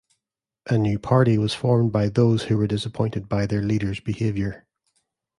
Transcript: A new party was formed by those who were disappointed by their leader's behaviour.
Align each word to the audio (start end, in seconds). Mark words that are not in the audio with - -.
A 0.67 0.79
new 0.79 0.97
party 0.97 1.37
was 1.37 1.53
formed 1.53 1.91
by 1.91 2.09
those 2.09 2.45
who 2.45 2.57
were 2.57 2.65
disappointed 2.65 3.29
by 3.29 3.45
their 3.45 3.61
leader's 3.61 3.99
behaviour. 3.99 4.65